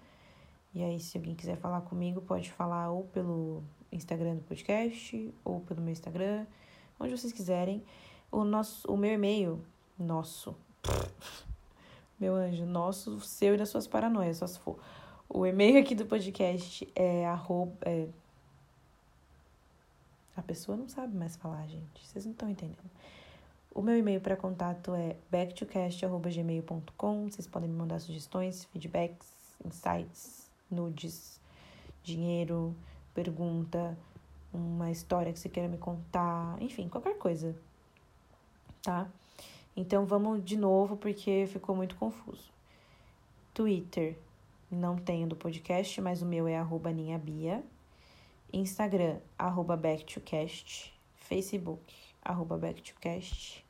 [0.74, 5.60] E aí, se alguém quiser falar comigo, pode falar ou pelo Instagram do podcast, ou
[5.60, 6.46] pelo meu Instagram,
[6.98, 7.82] onde vocês quiserem.
[8.30, 9.60] O, nosso, o meu e-mail,
[9.98, 10.54] nosso,
[12.18, 14.78] meu anjo, nosso, seu e das suas paranoias, só se for.
[15.28, 17.76] O e-mail aqui do podcast é arroba.
[17.82, 18.08] É...
[20.40, 22.02] A pessoa não sabe mais falar, gente.
[22.02, 22.90] Vocês não estão entendendo.
[23.74, 27.30] O meu e-mail para contato é backtocast.gmail.com.
[27.30, 29.28] Vocês podem me mandar sugestões, feedbacks,
[29.62, 31.38] insights, nudes,
[32.02, 32.74] dinheiro,
[33.14, 33.98] pergunta,
[34.50, 37.54] uma história que você queira me contar, enfim, qualquer coisa,
[38.82, 39.06] tá?
[39.76, 42.50] Então vamos de novo porque ficou muito confuso.
[43.52, 44.16] Twitter,
[44.70, 47.62] não tenho do podcast, mas o meu é arroba ninhabia.
[48.52, 50.92] Instagram, arroba backtocast.
[51.14, 53.64] Facebook, arroba backtocast.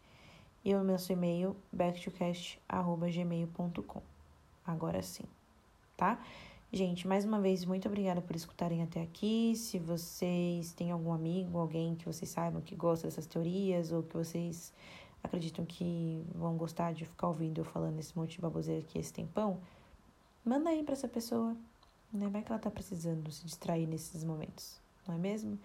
[0.64, 4.02] E o meu e-mail, backtocast, arroba gmail.com.
[4.64, 5.24] Agora sim,
[5.96, 6.22] tá?
[6.72, 9.54] Gente, mais uma vez, muito obrigada por escutarem até aqui.
[9.56, 14.16] Se vocês têm algum amigo, alguém que vocês saibam que gosta dessas teorias ou que
[14.16, 14.72] vocês
[15.22, 19.12] acreditam que vão gostar de ficar ouvindo eu falando esse monte de baboseira aqui esse
[19.12, 19.60] tempão,
[20.44, 21.56] manda aí para essa pessoa,
[22.12, 22.28] né?
[22.28, 25.58] Vai que ela tá precisando se distrair nesses momentos, não é mesmo?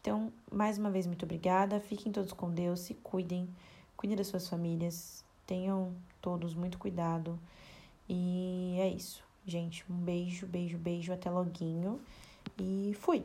[0.00, 1.80] Então, mais uma vez, muito obrigada.
[1.80, 3.48] Fiquem todos com Deus, se cuidem,
[3.96, 7.38] cuidem das suas famílias, tenham todos muito cuidado.
[8.08, 9.24] E é isso.
[9.46, 12.00] Gente, um beijo, beijo, beijo, até loguinho
[12.58, 13.24] e fui!